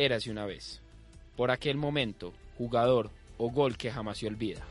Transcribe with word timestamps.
Érase 0.00 0.30
una 0.30 0.46
vez. 0.46 0.80
Por 1.36 1.50
aquel 1.50 1.76
momento, 1.76 2.32
jugador 2.56 3.10
o 3.36 3.50
gol 3.50 3.76
que 3.76 3.90
jamás 3.90 4.16
se 4.16 4.28
olvida. 4.28 4.62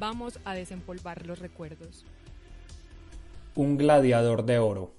Vamos 0.00 0.40
a 0.44 0.56
desempolvar 0.56 1.26
los 1.26 1.38
recuerdos. 1.38 2.04
Un 3.54 3.76
gladiador 3.76 4.44
de 4.44 4.58
oro. 4.58 4.96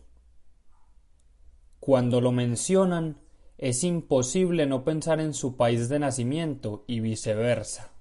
Cuando 1.81 2.21
lo 2.21 2.31
mencionan, 2.31 3.17
es 3.57 3.83
imposible 3.83 4.65
no 4.65 4.85
pensar 4.85 5.19
en 5.19 5.33
su 5.33 5.57
país 5.57 5.89
de 5.89 5.99
nacimiento 5.99 6.85
y 6.87 7.01
viceversa. 7.01 7.91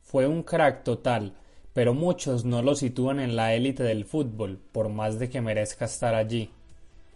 Fue 0.00 0.26
un 0.26 0.42
crack 0.42 0.84
total, 0.84 1.36
pero 1.74 1.92
muchos 1.92 2.46
no 2.46 2.62
lo 2.62 2.74
sitúan 2.74 3.20
en 3.20 3.36
la 3.36 3.52
élite 3.52 3.82
del 3.82 4.06
fútbol, 4.06 4.58
por 4.72 4.88
más 4.88 5.18
de 5.18 5.28
que 5.28 5.42
merezca 5.42 5.84
estar 5.84 6.14
allí. 6.14 6.50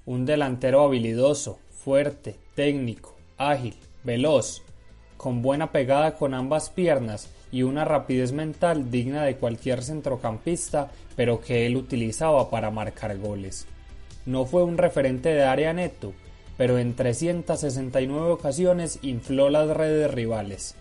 Un 0.05 0.27
delantero 0.27 0.83
habilidoso, 0.83 1.61
fuerte, 1.70 2.34
técnico, 2.56 3.17
ágil, 3.39 3.75
veloz, 4.03 4.62
con 5.17 5.42
buena 5.42 5.70
pegada 5.70 6.17
con 6.17 6.34
ambas 6.34 6.70
piernas 6.70 7.28
y 7.53 7.62
una 7.62 7.84
rapidez 7.84 8.33
mental 8.33 8.91
digna 8.91 9.22
de 9.22 9.36
cualquier 9.36 9.84
centrocampista, 9.84 10.91
pero 11.14 11.41
que 11.41 11.67
él 11.67 11.77
utilizaba 11.77 12.50
para 12.50 12.72
marcar 12.72 13.17
goles. 13.19 13.67
No 14.27 14.44
fue 14.44 14.64
un 14.64 14.77
referente 14.77 15.28
de 15.28 15.44
área 15.44 15.72
neto, 15.72 16.12
pero 16.56 16.78
en 16.78 16.94
369 16.94 18.31
ocasiones 18.31 18.98
infló 19.03 19.50
las 19.50 19.69
redes 19.69 20.11
rivales. 20.11 20.75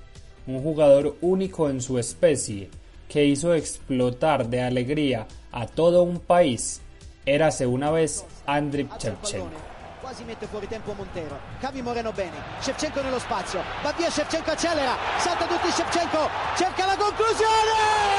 Un 0.48 0.64
jugador 0.64 1.16
único 1.22 1.70
en 1.70 1.80
su 1.80 2.00
especie, 2.00 2.70
que 3.08 3.26
hizo 3.26 3.54
explotar 3.54 4.50
de 4.50 4.62
alegría 4.62 5.28
a 5.52 5.68
todo 5.68 6.02
un 6.02 6.20
país, 6.20 6.82
érase 7.26 7.66
una 7.66 7.92
vez 7.92 8.26
Andriy 8.46 8.88
Shevchenko. 8.98 9.72
quasi 10.02 10.24
mette 10.24 10.48
fuori 10.48 10.68
tempo 10.68 10.94
Montero. 10.94 11.38
Cavi 11.60 11.82
Moreno 11.82 12.12
bene. 12.12 12.36
Shevchenko 12.60 13.02
nello 13.02 13.20
spazio. 13.20 13.62
Va 13.84 13.94
via 13.96 14.10
Shevchenko 14.10 14.52
accelera. 14.52 14.96
Salta 15.20 15.46
tutti 15.46 15.70
Shevchenko 15.70 16.28
cerca 16.58 16.86
la 16.86 16.96
conclusione 16.98 17.72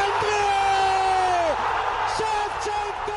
Andriy 0.02 0.52
Shevchenko 2.16 3.12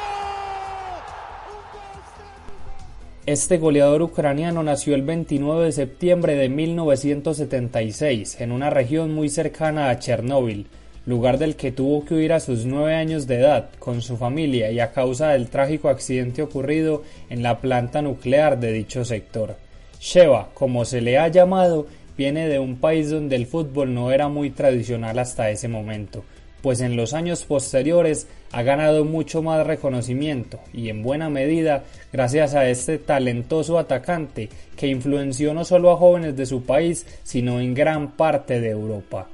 Este 3.27 3.57
goleador 3.57 4.01
ucraniano 4.01 4.61
nació 4.61 4.93
el 4.95 5.03
29 5.03 5.65
de 5.65 5.71
septiembre 5.71 6.35
de 6.35 6.49
1976 6.49 8.41
en 8.41 8.51
una 8.51 8.69
región 8.69 9.13
muy 9.13 9.29
cercana 9.29 9.89
a 9.89 9.97
Chernóbil, 9.99 10.67
lugar 11.05 11.37
del 11.37 11.55
que 11.55 11.71
tuvo 11.71 12.03
que 12.03 12.15
huir 12.15 12.33
a 12.33 12.39
sus 12.39 12.65
nueve 12.65 12.95
años 12.95 13.27
de 13.27 13.35
edad 13.35 13.69
con 13.79 14.01
su 14.01 14.17
familia 14.17 14.71
y 14.71 14.79
a 14.79 14.91
causa 14.91 15.29
del 15.29 15.49
trágico 15.49 15.89
accidente 15.89 16.41
ocurrido 16.41 17.03
en 17.29 17.43
la 17.43 17.59
planta 17.59 18.01
nuclear 18.01 18.59
de 18.59 18.71
dicho 18.71 19.05
sector. 19.05 19.55
Sheva, 19.99 20.49
como 20.53 20.85
se 20.85 21.01
le 21.01 21.17
ha 21.17 21.27
llamado, 21.27 21.87
viene 22.17 22.47
de 22.47 22.59
un 22.59 22.77
país 22.77 23.09
donde 23.09 23.35
el 23.35 23.45
fútbol 23.45 23.93
no 23.93 24.11
era 24.11 24.27
muy 24.27 24.49
tradicional 24.49 25.19
hasta 25.19 25.49
ese 25.49 25.67
momento, 25.67 26.23
pues 26.61 26.81
en 26.81 26.95
los 26.95 27.13
años 27.13 27.43
posteriores 27.43 28.27
ha 28.51 28.63
ganado 28.63 29.05
mucho 29.05 29.41
más 29.43 29.65
reconocimiento 29.67 30.59
y 30.73 30.89
en 30.89 31.03
buena 31.03 31.29
medida 31.29 31.83
gracias 32.11 32.55
a 32.55 32.67
este 32.69 32.97
talentoso 32.97 33.77
atacante 33.77 34.49
que 34.75 34.87
influenció 34.87 35.53
no 35.53 35.65
solo 35.65 35.91
a 35.91 35.97
jóvenes 35.97 36.35
de 36.35 36.45
su 36.45 36.63
país, 36.63 37.05
sino 37.23 37.59
en 37.59 37.73
gran 37.73 38.13
parte 38.13 38.61
de 38.61 38.69
Europa. 38.69 39.27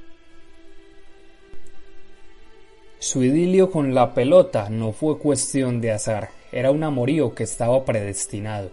Su 3.02 3.24
idilio 3.24 3.68
con 3.72 3.94
la 3.94 4.14
pelota 4.14 4.70
no 4.70 4.92
fue 4.92 5.18
cuestión 5.18 5.80
de 5.80 5.90
azar, 5.90 6.28
era 6.52 6.70
un 6.70 6.84
amorío 6.84 7.34
que 7.34 7.42
estaba 7.42 7.84
predestinado. 7.84 8.70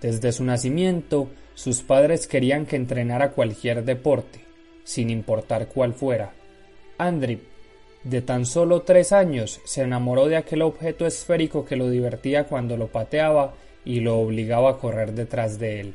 Desde 0.00 0.30
su 0.30 0.44
nacimiento, 0.44 1.26
sus 1.54 1.82
padres 1.82 2.28
querían 2.28 2.66
que 2.66 2.76
entrenara 2.76 3.32
cualquier 3.32 3.84
deporte, 3.84 4.44
sin 4.84 5.10
importar 5.10 5.66
cuál 5.66 5.92
fuera. 5.92 6.34
Andriy 6.98 7.40
de 8.04 8.22
tan 8.22 8.46
solo 8.46 8.82
tres 8.82 9.10
años 9.10 9.60
se 9.64 9.82
enamoró 9.82 10.28
de 10.28 10.36
aquel 10.36 10.62
objeto 10.62 11.04
esférico 11.04 11.64
que 11.64 11.74
lo 11.74 11.90
divertía 11.90 12.44
cuando 12.44 12.76
lo 12.76 12.86
pateaba 12.86 13.54
y 13.84 13.98
lo 13.98 14.20
obligaba 14.20 14.70
a 14.70 14.78
correr 14.78 15.14
detrás 15.14 15.58
de 15.58 15.80
él. 15.80 15.94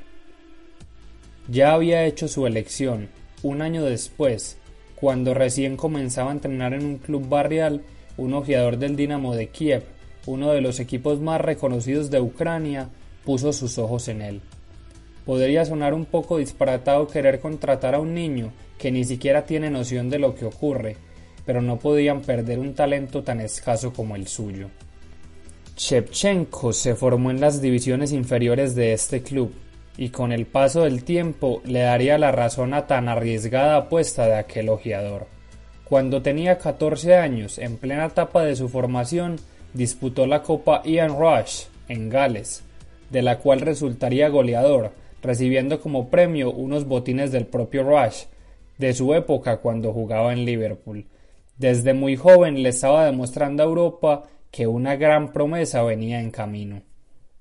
Ya 1.47 1.71
había 1.71 2.03
hecho 2.03 2.27
su 2.27 2.45
elección, 2.45 3.07
un 3.41 3.61
año 3.61 3.85
después, 3.85 4.58
cuando 4.99 5.33
recién 5.33 5.77
comenzaba 5.77 6.29
a 6.29 6.33
entrenar 6.33 6.73
en 6.73 6.85
un 6.85 6.97
club 6.97 7.27
barrial, 7.27 7.81
un 8.17 8.33
ojeador 8.33 8.77
del 8.77 8.95
Dinamo 8.95 9.35
de 9.35 9.47
Kiev, 9.47 9.83
uno 10.25 10.51
de 10.51 10.61
los 10.61 10.79
equipos 10.79 11.19
más 11.21 11.39
reconocidos 11.39 12.11
de 12.11 12.19
Ucrania, 12.19 12.89
puso 13.23 13.53
sus 13.53 13.77
ojos 13.77 14.07
en 14.09 14.21
él. 14.21 14.41
Podría 15.25 15.63
sonar 15.63 15.93
un 15.93 16.05
poco 16.05 16.37
disparatado 16.37 17.07
querer 17.07 17.39
contratar 17.39 17.95
a 17.95 17.99
un 17.99 18.13
niño 18.13 18.51
que 18.77 18.91
ni 18.91 19.05
siquiera 19.05 19.45
tiene 19.45 19.69
noción 19.69 20.09
de 20.09 20.19
lo 20.19 20.35
que 20.35 20.45
ocurre, 20.45 20.97
pero 21.45 21.61
no 21.61 21.79
podían 21.79 22.21
perder 22.21 22.59
un 22.59 22.73
talento 22.73 23.23
tan 23.23 23.39
escaso 23.39 23.93
como 23.93 24.15
el 24.15 24.27
suyo. 24.27 24.69
Shevchenko 25.77 26.73
se 26.73 26.95
formó 26.95 27.31
en 27.31 27.39
las 27.39 27.61
divisiones 27.61 28.11
inferiores 28.11 28.75
de 28.75 28.91
este 28.91 29.21
club 29.21 29.53
y 30.01 30.11
con 30.11 30.31
el 30.31 30.45
paso 30.45 30.85
del 30.85 31.03
tiempo 31.03 31.61
le 31.65 31.81
daría 31.81 32.17
la 32.17 32.31
razón 32.31 32.73
a 32.73 32.87
tan 32.87 33.09
arriesgada 33.09 33.75
apuesta 33.75 34.27
de 34.27 34.35
aquel 34.35 34.69
ojeador. 34.69 35.27
Cuando 35.83 36.21
tenía 36.21 36.57
14 36.57 37.17
años, 37.17 37.57
en 37.57 37.75
plena 37.75 38.05
etapa 38.05 38.45
de 38.45 38.55
su 38.55 38.69
formación, 38.69 39.41
disputó 39.73 40.25
la 40.25 40.41
Copa 40.41 40.81
Ian 40.85 41.19
Rush 41.19 41.65
en 41.89 42.07
Gales, 42.07 42.63
de 43.09 43.21
la 43.21 43.39
cual 43.39 43.59
resultaría 43.59 44.29
goleador, 44.29 44.91
recibiendo 45.21 45.81
como 45.81 46.09
premio 46.09 46.49
unos 46.49 46.85
botines 46.85 47.33
del 47.33 47.45
propio 47.45 47.83
Rush, 47.83 48.23
de 48.77 48.93
su 48.93 49.13
época 49.13 49.57
cuando 49.57 49.91
jugaba 49.91 50.31
en 50.31 50.45
Liverpool. 50.45 51.07
Desde 51.57 51.93
muy 51.93 52.15
joven 52.15 52.63
le 52.63 52.69
estaba 52.69 53.03
demostrando 53.03 53.63
a 53.63 53.65
Europa 53.65 54.23
que 54.49 54.65
una 54.65 54.95
gran 54.95 55.33
promesa 55.33 55.83
venía 55.83 56.21
en 56.21 56.31
camino. 56.31 56.83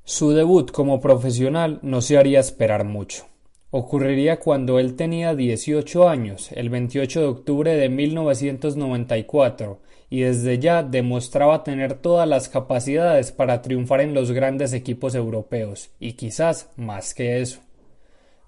Su 0.08 0.30
debut 0.30 0.70
como 0.70 1.02
profesional 1.02 1.80
no 1.82 2.00
se 2.00 2.16
haría 2.16 2.40
esperar 2.40 2.84
mucho. 2.84 3.26
Ocurriría 3.70 4.40
cuando 4.40 4.78
él 4.78 4.96
tenía 4.96 5.34
18 5.34 6.08
años, 6.08 6.50
el 6.52 6.70
28 6.70 7.20
de 7.20 7.26
octubre 7.26 7.76
de 7.76 7.90
1994, 7.90 9.80
y 10.08 10.20
desde 10.20 10.58
ya 10.58 10.82
demostraba 10.82 11.62
tener 11.62 11.92
todas 11.92 12.26
las 12.26 12.48
capacidades 12.48 13.32
para 13.32 13.60
triunfar 13.60 14.00
en 14.00 14.14
los 14.14 14.32
grandes 14.32 14.72
equipos 14.72 15.14
europeos, 15.14 15.90
y 16.00 16.14
quizás 16.14 16.70
más 16.76 17.12
que 17.12 17.42
eso. 17.42 17.60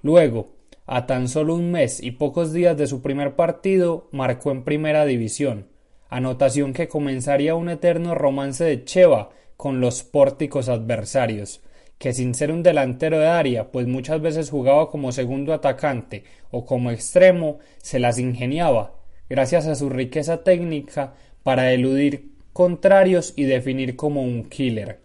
Luego, 0.00 0.53
a 0.87 1.04
tan 1.04 1.28
solo 1.28 1.56
un 1.56 1.71
mes 1.71 2.03
y 2.03 2.12
pocos 2.12 2.54
días 2.54 2.78
de 2.78 2.87
su 2.87 3.03
primer 3.03 3.37
partido, 3.37 4.09
marcó 4.12 4.50
en 4.50 4.65
primera 4.65 5.04
división, 5.04 5.66
anotación 6.09 6.72
que 6.72 6.89
comenzaría 6.89 7.54
un 7.54 7.68
eterno 7.68 8.15
romance 8.15 8.65
de 8.65 8.83
Cheva 8.83 9.33
con 9.60 9.78
los 9.78 10.04
pórticos 10.04 10.71
adversarios, 10.71 11.60
que 11.98 12.15
sin 12.15 12.34
ser 12.34 12.51
un 12.51 12.62
delantero 12.62 13.18
de 13.18 13.27
área, 13.27 13.71
pues 13.71 13.86
muchas 13.86 14.18
veces 14.22 14.48
jugaba 14.48 14.89
como 14.89 15.12
segundo 15.12 15.53
atacante 15.53 16.24
o 16.51 16.65
como 16.65 16.91
extremo, 16.91 17.59
se 17.77 17.98
las 17.98 18.18
ingeniaba, 18.18 18.95
gracias 19.28 19.66
a 19.66 19.74
su 19.74 19.91
riqueza 19.91 20.45
técnica, 20.45 21.12
para 21.42 21.74
eludir 21.74 22.30
contrarios 22.54 23.34
y 23.36 23.45
definir 23.45 23.97
como 23.97 24.22
un 24.22 24.45
killer. 24.45 24.98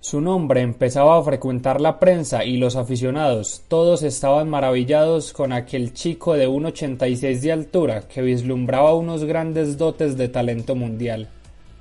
Su 0.00 0.20
nombre 0.20 0.60
empezaba 0.60 1.16
a 1.16 1.22
frecuentar 1.22 1.80
la 1.80 1.98
prensa 1.98 2.44
y 2.44 2.58
los 2.58 2.76
aficionados, 2.76 3.62
todos 3.68 4.02
estaban 4.02 4.50
maravillados 4.50 5.32
con 5.32 5.54
aquel 5.54 5.94
chico 5.94 6.34
de 6.34 6.50
1,86 6.50 7.40
de 7.40 7.52
altura 7.52 8.02
que 8.08 8.20
vislumbraba 8.20 8.92
unos 8.92 9.24
grandes 9.24 9.78
dotes 9.78 10.18
de 10.18 10.28
talento 10.28 10.74
mundial. 10.74 11.30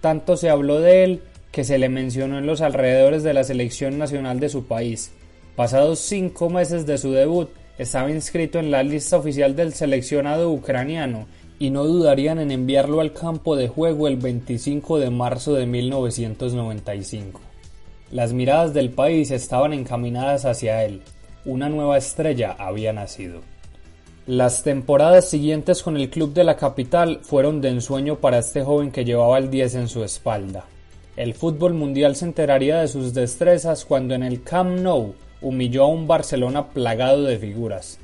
Tanto 0.01 0.35
se 0.35 0.49
habló 0.49 0.79
de 0.79 1.03
él 1.03 1.21
que 1.51 1.63
se 1.63 1.77
le 1.77 1.89
mencionó 1.89 2.37
en 2.37 2.45
los 2.45 2.61
alrededores 2.61 3.23
de 3.23 3.33
la 3.33 3.43
selección 3.43 3.97
nacional 3.97 4.39
de 4.39 4.49
su 4.49 4.65
país. 4.65 5.11
Pasados 5.55 5.99
cinco 5.99 6.49
meses 6.49 6.85
de 6.85 6.97
su 6.97 7.11
debut, 7.11 7.49
estaba 7.77 8.11
inscrito 8.11 8.59
en 8.59 8.71
la 8.71 8.83
lista 8.83 9.17
oficial 9.17 9.55
del 9.55 9.73
seleccionado 9.73 10.51
ucraniano 10.51 11.27
y 11.59 11.69
no 11.69 11.83
dudarían 11.83 12.39
en 12.39 12.51
enviarlo 12.51 13.01
al 13.01 13.13
campo 13.13 13.55
de 13.55 13.67
juego 13.67 14.07
el 14.07 14.17
25 14.17 14.97
de 14.99 15.09
marzo 15.09 15.53
de 15.53 15.65
1995. 15.65 17.41
Las 18.11 18.33
miradas 18.33 18.73
del 18.73 18.89
país 18.89 19.31
estaban 19.31 19.71
encaminadas 19.71 20.45
hacia 20.45 20.83
él. 20.83 21.01
Una 21.45 21.69
nueva 21.69 21.97
estrella 21.97 22.55
había 22.57 22.93
nacido. 22.93 23.41
Las 24.27 24.63
temporadas 24.63 25.29
siguientes 25.29 25.83
con 25.83 25.97
el 25.97 26.09
club 26.09 26.33
de 26.33 26.43
la 26.43 26.55
capital 26.55 27.19
fueron 27.23 27.61
de 27.61 27.69
ensueño 27.69 28.17
para 28.17 28.39
este 28.39 28.63
joven 28.63 28.91
que 28.91 29.05
llevaba 29.05 29.37
el 29.37 29.49
10 29.49 29.75
en 29.75 29.87
su 29.87 30.03
espalda. 30.03 30.65
El 31.17 31.33
fútbol 31.33 31.73
mundial 31.73 32.15
se 32.15 32.25
enteraría 32.25 32.81
de 32.81 32.87
sus 32.87 33.13
destrezas 33.13 33.85
cuando 33.85 34.13
en 34.13 34.23
el 34.23 34.43
Camp 34.43 34.79
Nou 34.79 35.15
humilló 35.41 35.83
a 35.83 35.87
un 35.87 36.07
Barcelona 36.07 36.69
plagado 36.69 37.23
de 37.23 37.37
figuras 37.37 37.99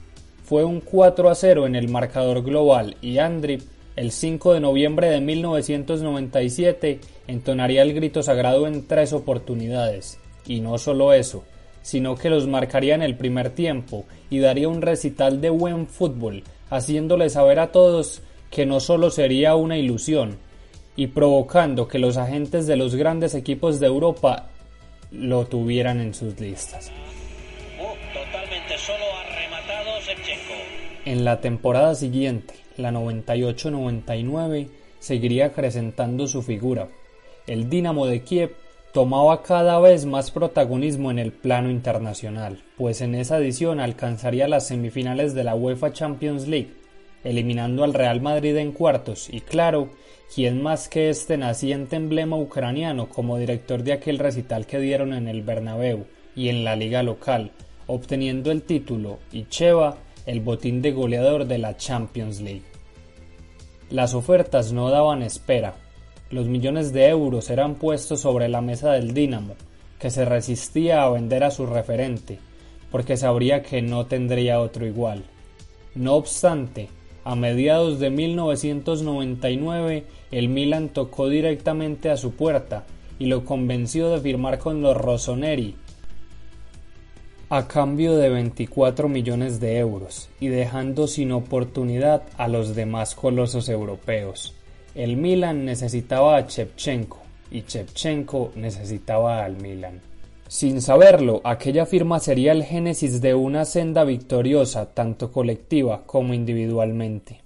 fue 0.47 0.63
un 0.63 0.79
4 0.79 1.29
a 1.29 1.35
0 1.35 1.67
en 1.67 1.75
el 1.75 1.89
marcador 1.89 2.41
global 2.41 2.95
y 3.01 3.17
Andrip, 3.17 3.63
el 3.97 4.13
5 4.13 4.53
de 4.53 4.61
noviembre 4.61 5.09
de 5.09 5.19
1997, 5.19 7.01
entonaría 7.27 7.81
el 7.81 7.93
grito 7.93 8.23
sagrado 8.23 8.65
en 8.65 8.87
tres 8.87 9.11
oportunidades. 9.11 10.19
Y 10.45 10.61
no 10.61 10.77
solo 10.77 11.11
eso, 11.11 11.43
sino 11.87 12.15
que 12.15 12.29
los 12.29 12.47
marcaría 12.47 12.95
en 12.95 13.01
el 13.01 13.15
primer 13.15 13.51
tiempo 13.51 14.03
y 14.29 14.39
daría 14.39 14.67
un 14.67 14.81
recital 14.81 15.39
de 15.39 15.49
buen 15.49 15.87
fútbol, 15.87 16.43
haciéndole 16.69 17.29
saber 17.29 17.59
a 17.59 17.71
todos 17.71 18.21
que 18.51 18.65
no 18.65 18.81
solo 18.81 19.09
sería 19.09 19.55
una 19.55 19.77
ilusión, 19.77 20.37
y 20.97 21.07
provocando 21.07 21.87
que 21.87 21.97
los 21.97 22.17
agentes 22.17 22.67
de 22.67 22.75
los 22.75 22.95
grandes 22.95 23.35
equipos 23.35 23.79
de 23.79 23.87
Europa 23.87 24.49
lo 25.11 25.45
tuvieran 25.45 26.01
en 26.01 26.13
sus 26.13 26.37
listas. 26.41 26.91
Oh, 27.79 27.95
totalmente 28.13 28.77
solo 28.77 29.05
en 31.05 31.23
la 31.23 31.39
temporada 31.39 31.95
siguiente, 31.95 32.53
la 32.75 32.91
98-99, 32.91 34.67
seguiría 34.99 35.45
acrecentando 35.45 36.27
su 36.27 36.41
figura. 36.41 36.89
El 37.47 37.69
Dinamo 37.69 38.07
de 38.07 38.23
Kiev 38.23 38.57
tomaba 38.93 39.43
cada 39.43 39.79
vez 39.79 40.05
más 40.05 40.31
protagonismo 40.31 41.11
en 41.11 41.19
el 41.19 41.31
plano 41.31 41.69
internacional, 41.69 42.63
pues 42.77 43.01
en 43.01 43.15
esa 43.15 43.37
edición 43.37 43.79
alcanzaría 43.79 44.47
las 44.47 44.67
semifinales 44.67 45.33
de 45.33 45.43
la 45.43 45.55
UEFA 45.55 45.93
Champions 45.93 46.47
League, 46.47 46.73
eliminando 47.23 47.83
al 47.83 47.93
Real 47.93 48.21
Madrid 48.21 48.55
en 48.57 48.71
cuartos 48.71 49.29
y 49.31 49.41
claro, 49.41 49.89
quien 50.33 50.61
más 50.61 50.89
que 50.89 51.09
este 51.09 51.37
naciente 51.37 51.95
emblema 51.95 52.37
ucraniano 52.37 53.09
como 53.09 53.37
director 53.37 53.83
de 53.83 53.93
aquel 53.93 54.19
recital 54.19 54.65
que 54.65 54.79
dieron 54.79 55.13
en 55.13 55.27
el 55.27 55.41
Bernabéu 55.41 56.05
y 56.35 56.49
en 56.49 56.63
la 56.63 56.75
liga 56.75 57.03
local, 57.03 57.51
obteniendo 57.87 58.51
el 58.51 58.63
título 58.63 59.19
y 59.31 59.45
Cheva 59.45 59.97
el 60.27 60.41
botín 60.41 60.81
de 60.81 60.91
goleador 60.91 61.45
de 61.45 61.57
la 61.57 61.77
Champions 61.77 62.41
League. 62.41 62.63
Las 63.89 64.13
ofertas 64.13 64.73
no 64.73 64.89
daban 64.89 65.23
espera. 65.23 65.75
Los 66.29 66.47
millones 66.47 66.91
de 66.91 67.07
euros 67.07 67.49
eran 67.49 67.75
puestos 67.75 68.19
sobre 68.21 68.49
la 68.49 68.61
mesa 68.61 68.91
del 68.91 69.13
Dinamo, 69.13 69.55
que 69.97 70.11
se 70.11 70.25
resistía 70.25 71.03
a 71.03 71.09
vender 71.09 71.45
a 71.45 71.51
su 71.51 71.65
referente, 71.65 72.39
porque 72.91 73.15
sabría 73.15 73.63
que 73.63 73.81
no 73.81 74.07
tendría 74.07 74.59
otro 74.59 74.85
igual. 74.85 75.23
No 75.95 76.15
obstante, 76.15 76.89
a 77.23 77.35
mediados 77.35 77.99
de 77.99 78.09
1999 78.09 80.03
el 80.31 80.49
Milan 80.49 80.89
tocó 80.89 81.29
directamente 81.29 82.09
a 82.09 82.17
su 82.17 82.33
puerta 82.33 82.85
y 83.19 83.27
lo 83.27 83.45
convenció 83.45 84.09
de 84.09 84.19
firmar 84.19 84.59
con 84.59 84.81
los 84.81 84.95
Rossoneri, 84.97 85.75
a 87.49 87.67
cambio 87.67 88.17
de 88.17 88.29
24 88.29 89.07
millones 89.07 89.61
de 89.61 89.77
euros 89.77 90.27
y 90.39 90.49
dejando 90.49 91.07
sin 91.07 91.31
oportunidad 91.31 92.23
a 92.37 92.49
los 92.49 92.75
demás 92.75 93.15
colosos 93.15 93.69
europeos. 93.69 94.53
El 94.97 95.15
Milan 95.15 95.63
necesitaba 95.63 96.37
a 96.37 96.47
Chepchenko 96.47 97.19
y 97.51 97.61
Chepchenko 97.61 98.53
necesitaba 98.55 99.45
al 99.45 99.55
Milan. 99.61 100.01
Sin 100.47 100.81
saberlo, 100.81 101.39
aquella 101.43 101.85
firma 101.85 102.19
sería 102.19 102.51
el 102.51 102.63
génesis 102.63 103.21
de 103.21 103.35
una 103.35 103.65
senda 103.65 104.03
victoriosa 104.03 104.95
tanto 104.95 105.31
colectiva 105.31 106.01
como 106.07 106.33
individualmente. 106.33 107.41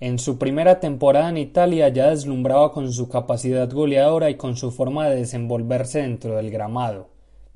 En 0.00 0.18
su 0.18 0.38
primera 0.38 0.80
temporada 0.80 1.28
en 1.28 1.36
Italia 1.36 1.90
ya 1.90 2.08
deslumbraba 2.08 2.72
con 2.72 2.90
su 2.90 3.10
capacidad 3.10 3.70
goleadora 3.70 4.30
y 4.30 4.36
con 4.36 4.56
su 4.56 4.72
forma 4.72 5.06
de 5.06 5.16
desenvolverse 5.16 6.00
dentro 6.00 6.36
del 6.36 6.50
gramado 6.50 7.08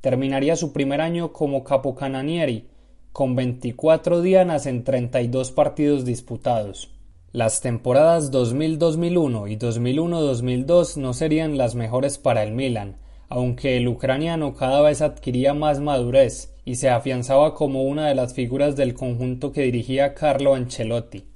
Terminaría 0.02 0.56
su 0.56 0.74
primer 0.74 1.00
año 1.00 1.32
como 1.32 1.64
capocananieri, 1.64 2.68
con 3.12 3.34
24 3.34 4.20
dianas 4.20 4.66
en 4.66 4.84
32 4.84 5.52
partidos 5.52 6.04
disputados. 6.04 6.97
Las 7.32 7.60
temporadas 7.60 8.32
2000-2001 8.32 9.50
y 9.50 9.58
2001-2002 9.58 10.96
no 10.96 11.12
serían 11.12 11.58
las 11.58 11.74
mejores 11.74 12.16
para 12.16 12.42
el 12.42 12.52
Milan, 12.52 12.96
aunque 13.28 13.76
el 13.76 13.86
ucraniano 13.86 14.54
cada 14.54 14.80
vez 14.80 15.02
adquiría 15.02 15.52
más 15.52 15.78
madurez 15.78 16.54
y 16.64 16.76
se 16.76 16.88
afianzaba 16.88 17.54
como 17.54 17.82
una 17.82 18.08
de 18.08 18.14
las 18.14 18.32
figuras 18.32 18.76
del 18.76 18.94
conjunto 18.94 19.52
que 19.52 19.62
dirigía 19.62 20.14
Carlo 20.14 20.54
Ancelotti. 20.54 21.26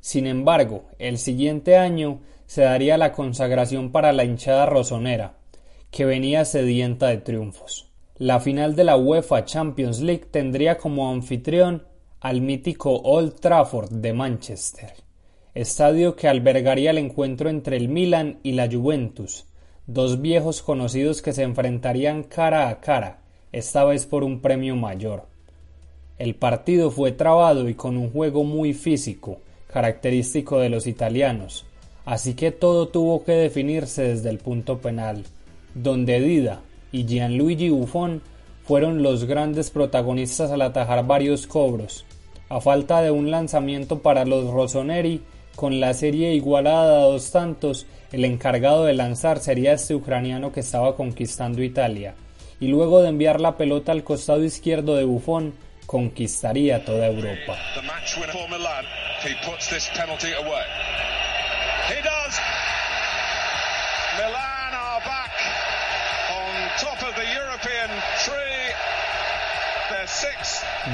Sin 0.00 0.26
embargo, 0.26 0.86
el 0.98 1.18
siguiente 1.18 1.76
año 1.76 2.20
se 2.46 2.62
daría 2.62 2.98
la 2.98 3.12
consagración 3.12 3.92
para 3.92 4.12
la 4.12 4.24
hinchada 4.24 4.66
rosonera, 4.66 5.38
que 5.92 6.04
venía 6.04 6.44
sedienta 6.44 7.06
de 7.06 7.18
triunfos. 7.18 7.92
La 8.16 8.40
final 8.40 8.74
de 8.74 8.82
la 8.82 8.96
UEFA 8.96 9.44
Champions 9.44 10.00
League 10.00 10.26
tendría 10.30 10.78
como 10.78 11.10
anfitrión 11.12 11.84
al 12.26 12.40
mítico 12.40 12.90
Old 13.02 13.38
Trafford 13.38 13.88
de 13.88 14.12
Manchester, 14.12 14.94
estadio 15.54 16.16
que 16.16 16.26
albergaría 16.26 16.90
el 16.90 16.98
encuentro 16.98 17.48
entre 17.48 17.76
el 17.76 17.88
Milan 17.88 18.40
y 18.42 18.50
la 18.50 18.68
Juventus, 18.68 19.46
dos 19.86 20.20
viejos 20.20 20.60
conocidos 20.60 21.22
que 21.22 21.32
se 21.32 21.44
enfrentarían 21.44 22.24
cara 22.24 22.68
a 22.68 22.80
cara, 22.80 23.20
esta 23.52 23.84
vez 23.84 24.06
por 24.06 24.24
un 24.24 24.40
premio 24.40 24.74
mayor. 24.74 25.26
El 26.18 26.34
partido 26.34 26.90
fue 26.90 27.12
trabado 27.12 27.68
y 27.68 27.74
con 27.74 27.96
un 27.96 28.10
juego 28.10 28.42
muy 28.42 28.74
físico, 28.74 29.38
característico 29.68 30.58
de 30.58 30.68
los 30.68 30.88
italianos, 30.88 31.64
así 32.04 32.34
que 32.34 32.50
todo 32.50 32.88
tuvo 32.88 33.22
que 33.22 33.34
definirse 33.34 34.02
desde 34.02 34.30
el 34.30 34.38
punto 34.38 34.78
penal 34.78 35.22
donde 35.74 36.18
Dida 36.18 36.60
y 36.90 37.06
Gianluigi 37.06 37.68
Buffon 37.68 38.20
fueron 38.64 39.04
los 39.04 39.26
grandes 39.26 39.70
protagonistas 39.70 40.50
al 40.50 40.62
atajar 40.62 41.06
varios 41.06 41.46
cobros. 41.46 42.05
A 42.48 42.60
falta 42.60 43.02
de 43.02 43.10
un 43.10 43.32
lanzamiento 43.32 43.98
para 43.98 44.24
los 44.24 44.52
Rossoneri, 44.52 45.20
con 45.56 45.80
la 45.80 45.94
serie 45.94 46.34
igualada 46.34 47.02
a 47.02 47.06
dos 47.06 47.32
tantos, 47.32 47.86
el 48.12 48.24
encargado 48.24 48.84
de 48.84 48.94
lanzar 48.94 49.40
sería 49.40 49.72
este 49.72 49.96
ucraniano 49.96 50.52
que 50.52 50.60
estaba 50.60 50.94
conquistando 50.94 51.62
Italia, 51.62 52.14
y 52.60 52.68
luego 52.68 53.02
de 53.02 53.08
enviar 53.08 53.40
la 53.40 53.56
pelota 53.56 53.90
al 53.90 54.04
costado 54.04 54.44
izquierdo 54.44 54.94
de 54.94 55.04
Buffon, 55.04 55.54
conquistaría 55.86 56.84
toda 56.84 57.06
Europa. 57.06 57.56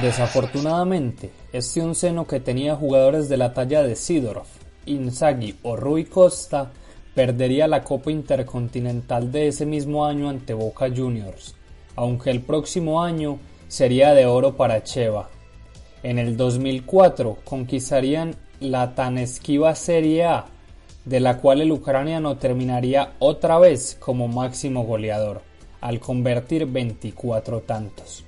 Desafortunadamente, 0.01 1.29
este 1.51 1.81
onceno 1.81 2.25
que 2.25 2.39
tenía 2.39 2.75
jugadores 2.75 3.29
de 3.29 3.37
la 3.37 3.53
talla 3.53 3.83
de 3.83 3.95
Sidorov, 3.95 4.47
Inzaghi 4.87 5.55
o 5.61 5.75
Rui 5.75 6.05
Costa 6.05 6.71
perdería 7.13 7.67
la 7.67 7.83
Copa 7.83 8.11
Intercontinental 8.11 9.31
de 9.31 9.49
ese 9.49 9.67
mismo 9.67 10.05
año 10.05 10.29
ante 10.29 10.55
Boca 10.55 10.89
Juniors, 10.93 11.55
aunque 11.95 12.31
el 12.31 12.41
próximo 12.41 13.03
año 13.03 13.37
sería 13.67 14.13
de 14.13 14.25
oro 14.25 14.57
para 14.57 14.83
Cheva. 14.83 15.29
En 16.01 16.17
el 16.17 16.37
2004 16.37 17.37
conquistarían 17.43 18.35
la 18.59 18.95
tan 18.95 19.19
esquiva 19.19 19.75
Serie 19.75 20.25
A, 20.25 20.45
de 21.05 21.19
la 21.19 21.37
cual 21.37 21.61
el 21.61 21.71
ucraniano 21.71 22.37
terminaría 22.37 23.13
otra 23.19 23.59
vez 23.59 23.95
como 23.99 24.27
máximo 24.27 24.85
goleador 24.85 25.41
al 25.81 25.99
convertir 25.99 26.65
24 26.65 27.61
tantos. 27.61 28.25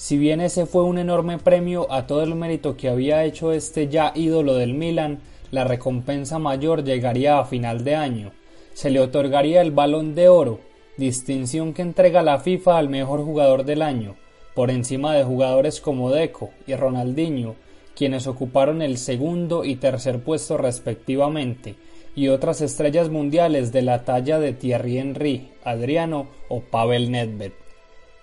Si 0.00 0.16
bien 0.16 0.40
ese 0.40 0.64
fue 0.64 0.84
un 0.84 0.96
enorme 0.96 1.36
premio 1.36 1.92
a 1.92 2.06
todo 2.06 2.22
el 2.22 2.34
mérito 2.34 2.74
que 2.74 2.88
había 2.88 3.22
hecho 3.24 3.52
este 3.52 3.88
ya 3.88 4.12
ídolo 4.14 4.54
del 4.54 4.72
Milan, 4.72 5.18
la 5.50 5.64
recompensa 5.64 6.38
mayor 6.38 6.84
llegaría 6.84 7.38
a 7.38 7.44
final 7.44 7.84
de 7.84 7.96
año. 7.96 8.32
Se 8.72 8.88
le 8.88 9.00
otorgaría 9.00 9.60
el 9.60 9.72
Balón 9.72 10.14
de 10.14 10.30
Oro, 10.30 10.60
distinción 10.96 11.74
que 11.74 11.82
entrega 11.82 12.22
la 12.22 12.38
FIFA 12.38 12.78
al 12.78 12.88
mejor 12.88 13.22
jugador 13.22 13.66
del 13.66 13.82
año, 13.82 14.16
por 14.54 14.70
encima 14.70 15.14
de 15.14 15.22
jugadores 15.22 15.82
como 15.82 16.10
Deco 16.10 16.48
y 16.66 16.74
Ronaldinho, 16.76 17.56
quienes 17.94 18.26
ocuparon 18.26 18.80
el 18.80 18.96
segundo 18.96 19.66
y 19.66 19.76
tercer 19.76 20.24
puesto 20.24 20.56
respectivamente, 20.56 21.74
y 22.16 22.28
otras 22.28 22.62
estrellas 22.62 23.10
mundiales 23.10 23.70
de 23.70 23.82
la 23.82 24.02
talla 24.06 24.38
de 24.38 24.54
Thierry 24.54 24.96
Henry, 24.96 25.50
Adriano 25.62 26.28
o 26.48 26.60
Pavel 26.62 27.10
Nedved. 27.10 27.52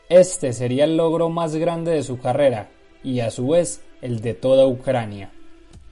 Este 0.09 0.53
sería 0.53 0.85
el 0.85 0.95
logro 0.95 1.29
más 1.29 1.53
grande 1.55 1.91
de 1.91 2.01
su 2.01 2.17
carrera 2.17 2.69
y 3.03 3.19
a 3.19 3.29
su 3.29 3.49
vez 3.49 3.81
el 4.01 4.21
de 4.21 4.33
toda 4.33 4.65
Ucrania. 4.65 5.31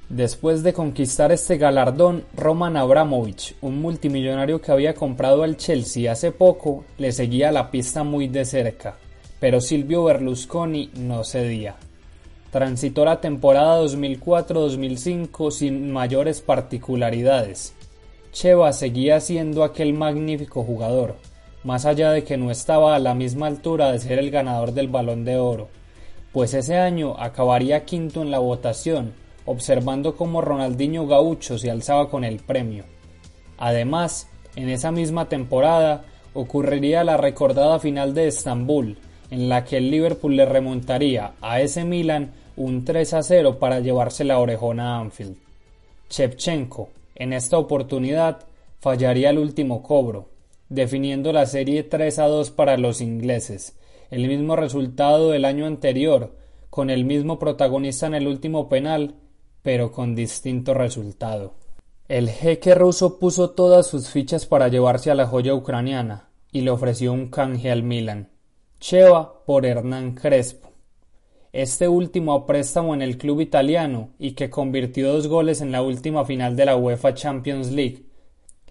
Después 0.07 0.63
de 0.63 0.71
conquistar 0.71 1.33
este 1.33 1.57
galardón, 1.57 2.23
Roman 2.33 2.77
Abramovich, 2.77 3.55
un 3.59 3.81
multimillonario 3.81 4.61
que 4.61 4.71
había 4.71 4.93
comprado 4.93 5.43
al 5.43 5.57
Chelsea 5.57 6.09
hace 6.09 6.31
poco, 6.31 6.85
le 6.97 7.11
seguía 7.11 7.51
la 7.51 7.71
pista 7.71 8.03
muy 8.03 8.29
de 8.29 8.45
cerca, 8.45 8.95
pero 9.41 9.59
Silvio 9.59 10.05
Berlusconi 10.05 10.91
no 10.95 11.25
cedía. 11.25 11.75
Transitó 12.51 13.03
la 13.03 13.19
temporada 13.19 13.81
2004-2005 13.81 15.51
sin 15.51 15.91
mayores 15.91 16.39
particularidades. 16.39 17.73
Cheva 18.31 18.71
seguía 18.71 19.19
siendo 19.19 19.65
aquel 19.65 19.93
magnífico 19.93 20.63
jugador, 20.63 21.15
más 21.65 21.85
allá 21.87 22.11
de 22.11 22.23
que 22.23 22.37
no 22.37 22.51
estaba 22.51 22.95
a 22.95 22.99
la 22.99 23.15
misma 23.15 23.47
altura 23.47 23.91
de 23.91 23.97
ser 23.97 24.19
el 24.19 24.29
ganador 24.29 24.71
del 24.71 24.87
balón 24.87 25.25
de 25.25 25.37
oro, 25.37 25.67
pues 26.31 26.53
ese 26.53 26.77
año 26.77 27.15
acabaría 27.17 27.85
quinto 27.85 28.21
en 28.21 28.29
la 28.29 28.37
votación, 28.37 29.13
observando 29.45 30.15
cómo 30.15 30.41
Ronaldinho 30.41 31.07
Gaucho 31.07 31.57
se 31.57 31.71
alzaba 31.71 32.11
con 32.11 32.23
el 32.23 32.37
premio. 32.37 32.83
Además, 33.57 34.29
en 34.55 34.69
esa 34.69 34.91
misma 34.91 35.27
temporada 35.27 36.03
ocurriría 36.35 37.03
la 37.03 37.17
recordada 37.17 37.79
final 37.79 38.13
de 38.13 38.27
Estambul, 38.27 38.99
en 39.31 39.49
la 39.49 39.63
que 39.63 39.77
el 39.77 39.89
Liverpool 39.89 40.35
le 40.35 40.45
remontaría 40.45 41.33
a 41.41 41.61
ese 41.61 41.83
Milan 41.83 42.31
un 42.57 42.85
3 42.85 43.11
a 43.15 43.23
0 43.23 43.57
para 43.57 43.79
llevarse 43.79 44.23
la 44.23 44.37
orejona 44.37 44.97
a 44.97 44.99
Anfield. 44.99 45.35
Shevchenko, 46.11 46.89
en 47.15 47.33
esta 47.33 47.57
oportunidad, 47.57 48.43
fallaría 48.79 49.31
el 49.31 49.39
último 49.39 49.81
cobro, 49.81 50.34
definiendo 50.69 51.31
la 51.33 51.45
serie 51.45 51.83
3 51.83 52.19
a 52.19 52.27
2 52.27 52.51
para 52.51 52.77
los 52.77 53.01
ingleses, 53.01 53.77
el 54.11 54.27
mismo 54.27 54.55
resultado 54.55 55.31
del 55.31 55.45
año 55.45 55.65
anterior, 55.65 56.35
con 56.69 56.89
el 56.89 57.05
mismo 57.05 57.39
protagonista 57.39 58.07
en 58.07 58.15
el 58.15 58.27
último 58.27 58.69
penal, 58.69 59.15
pero 59.61 59.91
con 59.91 60.15
distinto 60.15 60.73
resultado. 60.73 61.55
El 62.07 62.29
jeque 62.29 62.75
ruso 62.75 63.17
puso 63.17 63.51
todas 63.51 63.87
sus 63.87 64.09
fichas 64.09 64.45
para 64.45 64.67
llevarse 64.67 65.09
a 65.09 65.15
la 65.15 65.25
joya 65.25 65.55
ucraniana 65.55 66.29
y 66.51 66.61
le 66.61 66.69
ofreció 66.69 67.11
un 67.11 67.29
canje 67.29 67.71
al 67.71 67.81
Milan. 67.81 68.29
Cheva 68.79 69.43
por 69.45 69.65
Hernán 69.65 70.13
Crespo. 70.13 70.69
Este 71.51 71.87
último 71.87 72.33
a 72.33 72.45
préstamo 72.45 72.93
en 72.93 73.01
el 73.01 73.17
club 73.17 73.41
italiano 73.41 74.09
y 74.19 74.33
que 74.33 74.49
convirtió 74.49 75.13
dos 75.13 75.27
goles 75.27 75.61
en 75.61 75.71
la 75.71 75.81
última 75.81 76.25
final 76.25 76.55
de 76.55 76.65
la 76.65 76.75
UEFA 76.75 77.13
Champions 77.13 77.71
League, 77.71 78.03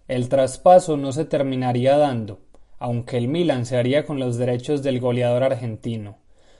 el 0.06 0.28
traspaso 0.28 0.96
no 0.96 1.12
se 1.12 1.24
terminaría 1.24 1.96
dando, 1.96 2.40
aunque 2.78 3.16
el 3.16 3.28
Milan 3.28 3.64
se 3.64 3.78
haría 3.78 4.04
con 4.04 4.18
los 4.18 4.36
derechos 4.36 4.82
del 4.82 5.00
goleador 5.00 5.44
argentino. 5.44 6.18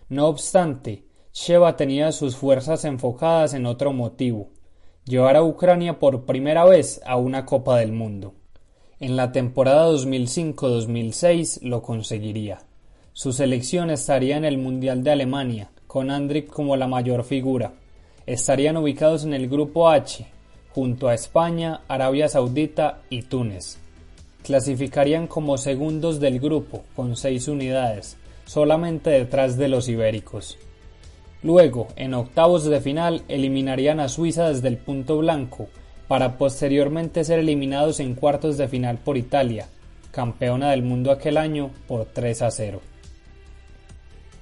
No 0.08 0.28
obstante, 0.28 1.04
Sheva 1.32 1.76
tenía 1.76 2.12
sus 2.12 2.36
fuerzas 2.36 2.84
enfocadas 2.84 3.52
en 3.52 3.66
otro 3.66 3.92
motivo, 3.92 4.48
llevar 5.04 5.36
a 5.36 5.42
Ucrania 5.42 5.98
por 5.98 6.24
primera 6.24 6.64
vez 6.64 7.02
a 7.04 7.16
una 7.16 7.44
Copa 7.44 7.78
del 7.78 7.92
Mundo. 7.92 8.34
En 8.98 9.16
la 9.16 9.32
temporada 9.32 9.90
2005-2006 9.90 11.60
lo 11.62 11.82
conseguiría. 11.82 12.60
Su 13.12 13.32
selección 13.32 13.90
estaría 13.90 14.38
en 14.38 14.46
el 14.46 14.56
Mundial 14.56 15.04
de 15.04 15.10
Alemania, 15.10 15.70
con 15.86 16.10
Andrick 16.10 16.48
como 16.48 16.76
la 16.76 16.88
mayor 16.88 17.24
figura. 17.24 17.74
Estarían 18.26 18.78
ubicados 18.78 19.24
en 19.24 19.34
el 19.34 19.48
Grupo 19.48 19.90
H, 19.90 20.26
junto 20.74 21.08
a 21.08 21.14
España, 21.14 21.82
Arabia 21.86 22.28
Saudita 22.28 23.02
y 23.08 23.22
Túnez. 23.22 23.78
Clasificarían 24.42 25.28
como 25.28 25.56
segundos 25.56 26.18
del 26.18 26.40
grupo, 26.40 26.82
con 26.96 27.16
seis 27.16 27.46
unidades, 27.46 28.16
solamente 28.44 29.10
detrás 29.10 29.56
de 29.56 29.68
los 29.68 29.88
ibéricos. 29.88 30.58
Luego, 31.44 31.88
en 31.94 32.14
octavos 32.14 32.64
de 32.64 32.80
final, 32.80 33.22
eliminarían 33.28 34.00
a 34.00 34.08
Suiza 34.08 34.48
desde 34.48 34.68
el 34.68 34.76
punto 34.76 35.18
blanco, 35.18 35.68
para 36.08 36.36
posteriormente 36.38 37.22
ser 37.22 37.38
eliminados 37.38 38.00
en 38.00 38.14
cuartos 38.14 38.58
de 38.58 38.66
final 38.66 38.98
por 38.98 39.16
Italia, 39.16 39.68
campeona 40.10 40.72
del 40.72 40.82
mundo 40.82 41.12
aquel 41.12 41.36
año 41.36 41.70
por 41.86 42.06
3 42.06 42.42
a 42.42 42.50
0. 42.50 42.80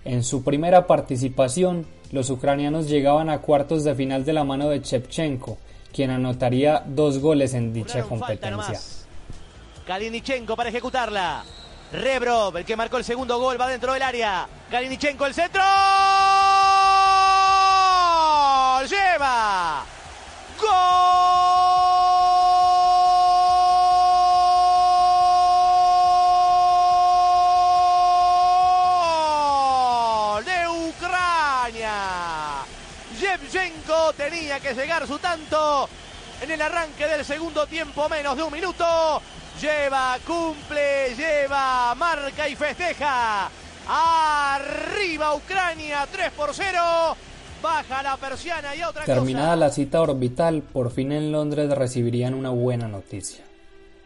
En 0.04 0.24
su 0.24 0.42
primera 0.42 0.86
participación, 0.86 1.86
los 2.10 2.30
ucranianos 2.30 2.88
llegaban 2.88 3.30
a 3.30 3.40
cuartos 3.42 3.84
de 3.84 3.94
final 3.94 4.24
de 4.24 4.32
la 4.32 4.44
mano 4.44 4.68
de 4.68 4.80
Chepchenko, 4.80 5.58
quien 5.92 6.10
anotaría 6.10 6.82
dos 6.86 7.18
goles 7.18 7.54
en 7.54 7.72
dicha 7.72 8.02
competencia. 8.02 8.80
Kalinichenko 9.86 10.56
para 10.56 10.70
ejecutarla. 10.70 11.44
Rebrov, 11.92 12.56
el 12.56 12.64
que 12.64 12.76
marcó 12.76 12.96
el 12.96 13.04
segundo 13.04 13.38
gol, 13.38 13.60
va 13.60 13.68
dentro 13.68 13.92
del 13.92 14.02
área. 14.02 14.48
Kalinichenko, 14.70 15.26
el 15.26 15.34
centro. 15.34 15.62
¡Lleva! 18.88 19.84
¡Gol! 20.60 20.72
De 30.44 30.68
Ucrania. 30.88 32.51
Shevchenko 33.22 34.12
tenía 34.16 34.58
que 34.58 34.74
llegar 34.74 35.06
su 35.06 35.16
tanto 35.20 35.88
en 36.42 36.50
el 36.50 36.60
arranque 36.60 37.06
del 37.06 37.24
segundo 37.24 37.66
tiempo, 37.66 38.08
menos 38.08 38.36
de 38.36 38.42
un 38.42 38.52
minuto. 38.52 39.22
Lleva, 39.60 40.18
cumple, 40.26 41.14
lleva, 41.14 41.94
marca 41.94 42.48
y 42.48 42.56
festeja. 42.56 43.48
Arriba 43.88 45.36
Ucrania, 45.36 46.04
3 46.10 46.32
por 46.32 46.52
0. 46.52 46.80
Baja 47.62 48.02
la 48.02 48.16
persiana 48.16 48.74
y 48.74 48.82
otra 48.82 49.04
Terminada 49.04 49.50
cosa. 49.50 49.56
la 49.56 49.70
cita 49.70 50.00
orbital, 50.02 50.62
por 50.62 50.90
fin 50.90 51.12
en 51.12 51.30
Londres 51.30 51.70
recibirían 51.70 52.34
una 52.34 52.50
buena 52.50 52.88
noticia. 52.88 53.44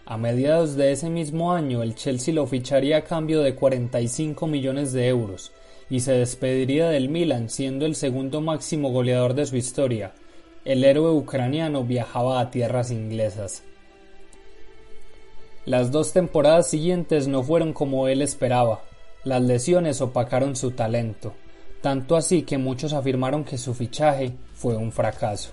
A 0.05 0.19
mediados 0.19 0.77
de 0.77 0.93
ese 0.93 1.09
mismo 1.09 1.55
año, 1.55 1.83
el 1.83 1.95
Chelsea 1.95 2.35
lo 2.35 2.47
ficharía 2.47 2.99
a 2.99 3.05
cambio 3.05 3.41
de 3.41 3.55
45 3.55 4.47
millones 4.47 4.93
de 4.93 5.09
euros 5.09 5.53
y 5.89 6.01
se 6.01 6.13
despediría 6.13 6.89
del 6.89 7.09
Milan 7.09 7.49
siendo 7.49 7.87
el 7.87 7.95
segundo 7.95 8.41
máximo 8.41 8.91
goleador 8.91 9.35
de 9.35 9.47
su 9.47 9.57
historia. 9.57 10.13
El 10.65 10.85
héroe 10.85 11.13
ucraniano 11.13 11.85
viajaba 11.85 12.41
a 12.41 12.51
tierras 12.51 12.91
inglesas. 12.91 13.63
Las 15.65 15.91
dos 15.91 16.13
temporadas 16.13 16.69
siguientes 16.69 17.29
no 17.29 17.43
fueron 17.43 17.73
como 17.73 18.09
él 18.09 18.23
esperaba. 18.23 18.83
Las 19.25 19.43
lesiones 19.43 20.01
opacaron 20.01 20.55
su 20.55 20.73
talento, 20.73 21.35
tanto 21.83 22.17
así 22.17 22.43
que 22.43 22.59
muchos 22.59 22.93
afirmaron 22.93 23.45
que 23.45 23.59
su 23.59 23.75
fichaje 23.75 24.33
fue 24.55 24.77
un 24.77 24.93
fracaso. 24.93 25.51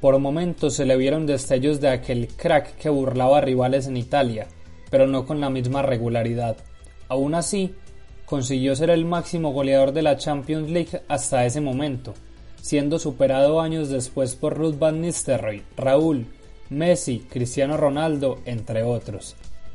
Por 0.00 0.18
momentos 0.18 0.74
se 0.74 0.86
le 0.86 0.96
vieron 0.96 1.26
destellos 1.26 1.80
de 1.80 1.88
aquel 1.88 2.28
crack 2.28 2.76
que 2.76 2.88
burlaba 2.88 3.40
rivales 3.42 3.86
en 3.86 3.98
Italia, 3.98 4.46
pero 4.90 5.06
no 5.06 5.26
con 5.26 5.40
la 5.40 5.50
misma 5.50 5.82
regularidad. 5.82 6.56
Aún 7.08 7.34
así, 7.34 7.74
consiguió 8.30 8.76
ser 8.76 8.90
el 8.90 9.04
máximo 9.04 9.52
goleador 9.52 9.90
de 9.90 10.02
la 10.02 10.16
Champions 10.16 10.70
League 10.70 11.02
hasta 11.08 11.44
ese 11.44 11.60
momento, 11.60 12.14
siendo 12.62 13.00
superado 13.00 13.60
años 13.60 13.88
después 13.88 14.36
por 14.36 14.56
Ruth 14.56 14.78
Van 14.78 15.00
Nistelrooy, 15.00 15.64
Raúl, 15.76 16.26
Messi, 16.68 17.26
Cristiano 17.28 17.76
Ronaldo, 17.76 18.38
entre 18.44 18.84
otros. 18.84 19.34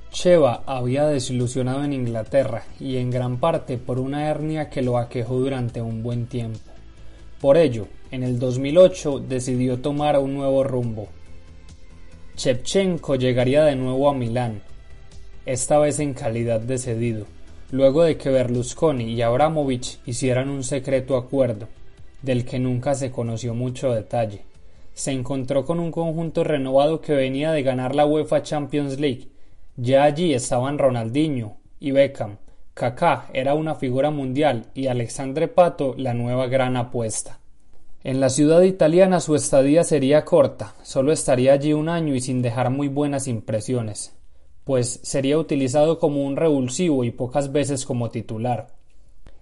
Cheva 0.09 0.63
había 0.67 1.05
desilusionado 1.05 1.83
en 1.83 1.91
Inglaterra 1.91 2.63
y 2.79 2.95
en 2.95 3.12
gran 3.12 3.41
parte 3.41 3.77
por 3.77 4.00
una 4.00 4.29
hernia 4.29 4.69
que 4.69 4.81
lo 4.81 4.97
aquejó 4.97 5.38
durante 5.38 5.81
un 5.81 6.01
buen 6.01 6.27
tiempo. 6.27 6.71
Por 7.41 7.57
ello, 7.57 7.89
en 8.09 8.24
el 8.24 8.39
2008 8.39 9.19
decidió 9.19 9.81
tomar 9.81 10.17
un 10.17 10.33
nuevo 10.33 10.63
rumbo. 10.63 11.09
Shevchenko 12.38 13.15
llegaría 13.15 13.65
de 13.65 13.75
nuevo 13.75 14.09
a 14.09 14.13
Milán, 14.13 14.62
esta 15.45 15.77
vez 15.77 16.00
en 16.00 16.13
calidad 16.13 16.62
de 16.62 16.77
cedido, 16.77 17.25
luego 17.72 18.03
de 18.03 18.17
que 18.17 18.29
Berlusconi 18.29 19.13
y 19.13 19.22
Abramovich 19.22 20.00
hicieran 20.05 20.50
un 20.50 20.63
secreto 20.63 21.17
acuerdo, 21.17 21.67
del 22.22 22.45
que 22.45 22.60
nunca 22.60 22.95
se 22.95 23.12
conoció 23.12 23.53
mucho 23.53 23.91
detalle. 23.91 24.41
Se 24.93 25.12
encontró 25.12 25.65
con 25.65 25.79
un 25.79 25.91
conjunto 25.91 26.43
renovado 26.43 27.01
que 27.01 27.13
venía 27.13 27.51
de 27.51 27.63
ganar 27.63 27.95
la 27.95 28.05
UEFA 28.05 28.43
Champions 28.43 29.00
League. 29.00 29.27
Ya 29.75 30.03
allí 30.03 30.34
estaban 30.34 30.77
Ronaldinho 30.77 31.57
y 31.79 31.91
Beckham. 31.91 32.38
Kaká 32.74 33.29
era 33.34 33.53
una 33.53 33.75
figura 33.75 34.12
mundial 34.12 34.67
y 34.74 34.88
Alexandre 34.88 35.48
Pato 35.48 35.95
la 35.98 36.13
nueva 36.13 36.48
gran 36.48 36.77
apuesta. 36.77 37.39
En 38.03 38.19
la 38.19 38.29
ciudad 38.29 38.62
italiana 38.62 39.19
su 39.19 39.34
estadía 39.36 39.84
sería 39.84 40.25
corta, 40.25 40.75
solo 40.84 41.12
estaría 41.12 41.53
allí 41.53 41.74
un 41.74 41.89
año 41.89 42.13
y 42.13 42.22
sin 42.22 42.41
dejar 42.41 42.69
muy 42.69 42.88
buenas 42.88 43.27
impresiones, 43.27 44.15
pues 44.65 45.00
sería 45.03 45.38
utilizado 45.38 46.00
como 46.00 46.25
un 46.25 46.36
revulsivo 46.36 47.03
y 47.05 47.12
pocas 47.12 47.51
veces 47.51 47.86
como 47.86 48.10
titular. 48.10 48.67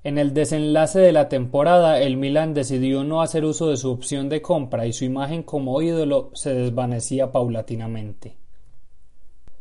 En 0.03 0.17
el 0.17 0.33
desenlace 0.33 0.99
de 0.99 1.13
la 1.13 1.29
temporada, 1.29 2.01
el 2.01 2.17
Milan 2.17 2.53
decidió 2.53 3.05
no 3.05 3.21
hacer 3.21 3.45
uso 3.45 3.69
de 3.69 3.77
su 3.77 3.89
opción 3.89 4.27
de 4.27 4.41
compra 4.41 4.85
y 4.85 4.91
su 4.91 5.05
imagen 5.05 5.43
como 5.43 5.81
ídolo 5.81 6.29
se 6.33 6.53
desvanecía 6.53 7.31
paulatinamente. 7.31 8.35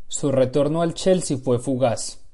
Su 0.09 0.33
retorno 0.33 0.83
al 0.83 0.95
Chelsea 0.95 1.39
fue 1.39 1.61
fugaz. 1.61 2.25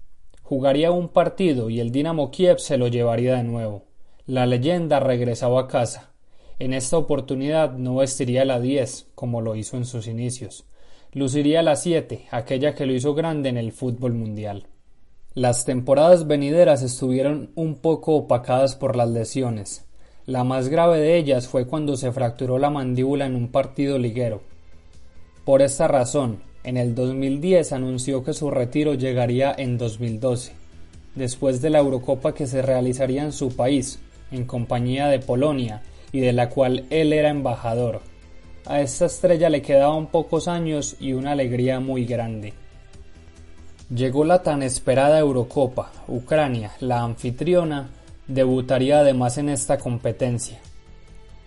Jugaría 0.42 0.90
un 0.90 1.08
partido 1.08 1.68
y 1.68 1.80
el 1.80 1.92
Dinamo 1.92 2.30
Kiev 2.30 2.58
se 2.60 2.78
lo 2.78 2.88
llevaría 2.88 3.36
de 3.36 3.44
nuevo. 3.44 3.84
La 4.24 4.46
leyenda 4.46 5.00
regresaba 5.00 5.60
a 5.60 5.68
casa. 5.68 6.10
En 6.58 6.72
esta 6.72 6.96
oportunidad 6.96 7.74
no 7.74 7.96
vestiría 7.96 8.46
la 8.46 8.58
10, 8.58 9.08
como 9.14 9.42
lo 9.42 9.54
hizo 9.54 9.76
en 9.76 9.84
sus 9.84 10.06
inicios. 10.06 10.64
Luciría 11.14 11.62
la 11.62 11.74
7, 11.74 12.26
aquella 12.30 12.74
que 12.74 12.84
lo 12.84 12.92
hizo 12.92 13.14
grande 13.14 13.48
en 13.48 13.56
el 13.56 13.72
fútbol 13.72 14.12
mundial. 14.12 14.66
Las 15.32 15.64
temporadas 15.64 16.26
venideras 16.26 16.82
estuvieron 16.82 17.50
un 17.54 17.76
poco 17.76 18.14
opacadas 18.14 18.76
por 18.76 18.94
las 18.94 19.08
lesiones. 19.08 19.86
La 20.26 20.44
más 20.44 20.68
grave 20.68 21.00
de 21.00 21.16
ellas 21.16 21.48
fue 21.48 21.66
cuando 21.66 21.96
se 21.96 22.12
fracturó 22.12 22.58
la 22.58 22.68
mandíbula 22.68 23.24
en 23.24 23.36
un 23.36 23.48
partido 23.48 23.96
liguero. 23.96 24.42
Por 25.46 25.62
esta 25.62 25.88
razón, 25.88 26.42
en 26.62 26.76
el 26.76 26.94
2010 26.94 27.72
anunció 27.72 28.22
que 28.22 28.34
su 28.34 28.50
retiro 28.50 28.92
llegaría 28.92 29.54
en 29.56 29.78
2012, 29.78 30.52
después 31.14 31.62
de 31.62 31.70
la 31.70 31.78
Eurocopa 31.78 32.34
que 32.34 32.46
se 32.46 32.60
realizaría 32.60 33.22
en 33.22 33.32
su 33.32 33.56
país, 33.56 33.98
en 34.30 34.44
compañía 34.44 35.08
de 35.08 35.20
Polonia, 35.20 35.82
y 36.12 36.20
de 36.20 36.34
la 36.34 36.50
cual 36.50 36.84
él 36.90 37.14
era 37.14 37.30
embajador. 37.30 38.02
A 38.68 38.82
esta 38.82 39.06
estrella 39.06 39.48
le 39.48 39.62
quedaban 39.62 40.08
pocos 40.08 40.46
años 40.46 40.94
y 41.00 41.14
una 41.14 41.32
alegría 41.32 41.80
muy 41.80 42.04
grande. 42.04 42.52
Llegó 43.88 44.26
la 44.26 44.42
tan 44.42 44.62
esperada 44.62 45.18
Eurocopa. 45.18 45.90
Ucrania, 46.06 46.72
la 46.80 47.02
anfitriona, 47.02 47.88
debutaría 48.26 49.00
además 49.00 49.38
en 49.38 49.48
esta 49.48 49.78
competencia. 49.78 50.58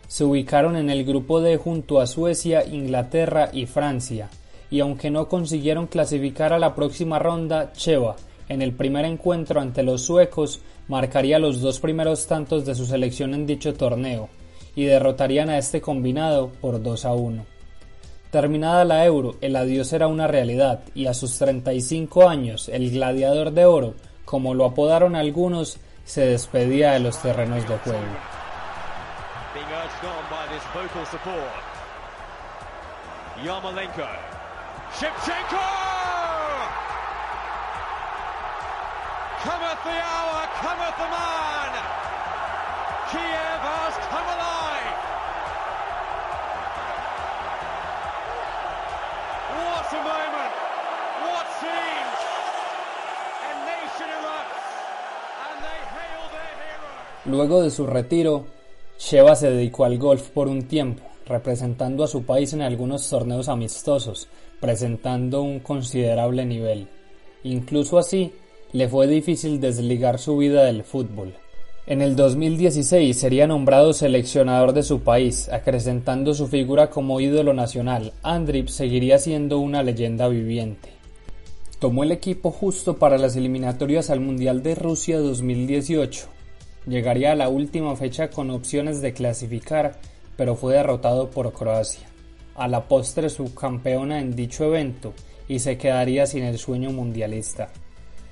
Se 0.08 0.24
ubicaron 0.24 0.76
en 0.76 0.90
el 0.90 1.06
grupo 1.06 1.42
D 1.42 1.58
junto 1.58 2.02
a 2.02 2.08
Suecia, 2.08 2.66
Inglaterra 2.66 3.52
y 3.54 3.68
Francia, 3.68 4.28
y 4.72 4.80
aunque 4.80 5.12
no 5.12 5.28
consiguieron 5.28 5.86
clasificar 5.86 6.54
a 6.54 6.60
la 6.60 6.74
próxima 6.74 7.20
ronda, 7.20 7.72
Cheva, 7.74 8.16
en 8.50 8.64
el 8.64 8.74
primer 8.74 9.06
encuentro 9.06 9.62
ante 9.62 9.84
los 9.84 10.02
suecos, 10.02 10.60
marcaría 10.88 11.38
los 11.38 11.62
dos 11.62 11.80
primeros 11.80 12.26
tantos 12.26 12.66
de 12.66 12.74
su 12.74 12.88
selección 12.88 13.36
en 13.36 13.46
dicho 13.46 13.76
torneo, 13.76 14.28
y 14.76 14.86
derrotarían 14.86 15.50
a 15.50 15.58
este 15.58 15.82
combinado 15.82 16.50
por 16.62 16.82
2 16.82 17.06
a 17.06 17.14
1. 17.14 17.46
Terminada 18.32 18.86
la 18.86 19.06
Euro, 19.06 19.36
el 19.42 19.56
adiós 19.56 19.92
era 19.92 20.08
una 20.08 20.28
realidad 20.28 20.82
y 20.96 21.08
a 21.08 21.14
sus 21.14 21.38
35 21.38 22.30
años 22.30 22.70
el 22.70 22.90
gladiador 22.92 23.52
de 23.52 23.66
oro, 23.66 23.94
como 24.24 24.54
lo 24.54 24.66
apodaron 24.66 25.16
algunos, 25.16 25.78
se 26.06 26.26
despedía 26.26 26.92
de 26.94 27.00
los 27.02 27.22
terrenos 27.22 27.68
de 27.68 27.78
juego. 27.80 28.00
Luego 57.26 57.62
de 57.62 57.70
su 57.70 57.86
retiro, 57.86 58.46
Sheva 59.00 59.36
se 59.36 59.52
dedicó 59.52 59.86
al 59.86 59.98
golf 59.98 60.30
por 60.30 60.48
un 60.48 60.64
tiempo, 60.64 61.04
representando 61.26 62.04
a 62.04 62.08
su 62.08 62.24
país 62.24 62.52
en 62.54 62.62
algunos 62.62 63.08
torneos 63.10 63.48
amistosos, 63.48 64.28
presentando 64.60 65.42
un 65.42 65.60
considerable 65.60 66.46
nivel. 66.46 66.88
Incluso 67.44 67.98
así, 67.98 68.34
le 68.74 68.90
fue 68.90 69.08
difícil 69.08 69.62
desligar 69.62 70.20
su 70.20 70.38
vida 70.38 70.64
del 70.64 70.84
fútbol. 70.84 71.34
En 71.88 72.02
el 72.02 72.16
2016 72.16 73.18
sería 73.18 73.48
nombrado 73.48 73.94
seleccionador 73.94 74.74
de 74.74 74.84
su 74.84 75.02
país, 75.02 75.50
acrecentando 75.50 76.34
su 76.34 76.48
figura 76.48 76.90
como 76.90 77.20
ídolo 77.20 77.54
nacional. 77.54 78.14
Andrip 78.24 78.68
seguiría 78.68 79.18
siendo 79.18 79.60
una 79.60 79.84
leyenda 79.84 80.28
viviente. 80.28 80.90
Tomó 81.80 82.04
el 82.04 82.12
equipo 82.12 82.52
justo 82.52 82.98
para 82.98 83.18
las 83.18 83.36
eliminatorias 83.36 84.10
al 84.10 84.20
Mundial 84.20 84.62
de 84.62 84.76
Rusia 84.76 85.20
2018, 85.20 86.28
Llegaría 86.88 87.34
a 87.34 87.36
la 87.36 87.48
última 87.48 87.96
fecha 87.96 88.30
con 88.30 88.50
opciones 88.50 89.02
de 89.02 89.14
clasificar, 89.14 90.00
pero 90.36 90.56
fue 90.56 90.74
derrotado 90.74 91.30
por 91.30 91.54
Croacia, 91.54 92.08
a 92.56 92.68
la 92.68 92.88
postre 92.88 93.30
subcampeona 93.30 94.20
en 94.20 94.36
dicho 94.36 94.66
evento, 94.66 95.14
y 95.48 95.60
se 95.60 95.78
quedaría 95.78 96.26
sin 96.26 96.44
el 96.44 96.58
sueño 96.58 96.92
mundialista. 96.92 97.70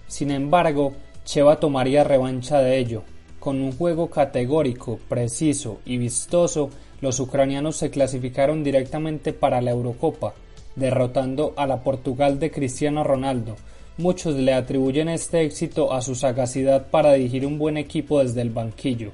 Sin 0.08 0.32
embargo, 0.32 0.94
Cheva 1.26 1.60
tomaría 1.60 2.04
revancha 2.04 2.60
de 2.60 2.80
ello. 2.80 3.04
Con 3.40 3.62
un 3.62 3.72
juego 3.72 4.10
categórico, 4.10 5.00
preciso 5.08 5.80
y 5.86 5.98
vistoso, 5.98 6.70
los 7.02 7.20
ucranianos 7.20 7.78
se 7.78 7.90
clasificaron 7.90 8.64
directamente 8.64 9.34
para 9.34 9.62
la 9.62 9.72
Eurocopa, 9.72 10.34
derrotando 10.76 11.54
a 11.56 11.66
la 11.66 11.84
Portugal 11.84 12.40
de 12.40 12.52
Cristiano 12.52 13.04
Ronaldo, 13.04 13.56
Muchos 14.00 14.38
le 14.38 14.54
atribuyen 14.54 15.10
este 15.10 15.42
éxito 15.42 15.92
a 15.92 16.02
su 16.02 16.16
sagacidad 16.16 16.88
para 16.90 17.12
dirigir 17.16 17.46
un 17.46 17.60
buen 17.60 17.76
equipo 17.76 18.24
desde 18.24 18.42
el 18.42 18.50
banquillo. 18.50 19.12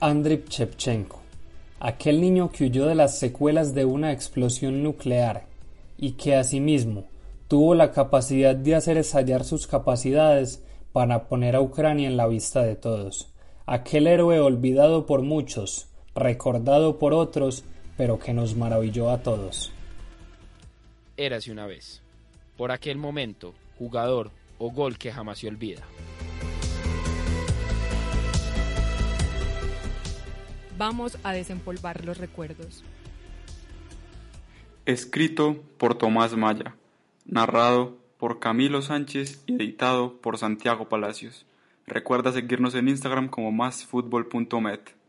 Andriy 0.00 0.44
Shevchenko, 0.48 1.20
aquel 1.78 2.22
niño 2.22 2.50
que 2.50 2.64
huyó 2.64 2.86
de 2.86 2.94
las 2.94 3.18
secuelas 3.18 3.74
de 3.74 3.84
una 3.84 4.12
explosión 4.12 4.82
nuclear 4.82 5.44
y 5.98 6.12
que 6.12 6.36
asimismo 6.36 7.04
tuvo 7.48 7.74
la 7.74 7.92
capacidad 7.92 8.56
de 8.56 8.76
hacer 8.76 8.96
estallar 8.96 9.44
sus 9.44 9.66
capacidades 9.66 10.62
para 10.92 11.28
poner 11.28 11.56
a 11.56 11.60
Ucrania 11.60 12.08
en 12.08 12.16
la 12.16 12.26
vista 12.26 12.62
de 12.62 12.76
todos. 12.76 13.32
Aquel 13.66 14.06
héroe 14.06 14.40
olvidado 14.40 15.06
por 15.06 15.22
muchos, 15.22 15.88
recordado 16.14 16.98
por 16.98 17.14
otros, 17.14 17.64
pero 17.96 18.18
que 18.18 18.32
nos 18.32 18.56
maravilló 18.56 19.10
a 19.10 19.22
todos. 19.22 19.72
Érase 21.16 21.52
una 21.52 21.66
vez 21.66 22.02
por 22.60 22.72
aquel 22.72 22.98
momento, 22.98 23.54
jugador 23.78 24.30
o 24.58 24.70
gol 24.70 24.98
que 24.98 25.10
jamás 25.10 25.38
se 25.38 25.48
olvida. 25.48 25.80
Vamos 30.76 31.16
a 31.22 31.32
desempolvar 31.32 32.04
los 32.04 32.18
recuerdos. 32.18 32.84
Escrito 34.84 35.62
por 35.78 35.96
Tomás 35.96 36.36
Maya, 36.36 36.76
narrado 37.24 37.96
por 38.20 38.38
Camilo 38.38 38.82
Sánchez 38.82 39.42
y 39.46 39.54
editado 39.54 40.20
por 40.20 40.36
Santiago 40.36 40.90
Palacios. 40.90 41.46
Recuerda 41.86 42.32
seguirnos 42.32 42.74
en 42.74 42.88
Instagram 42.88 43.28
como 43.28 43.50
másfutbol.met. 43.50 44.99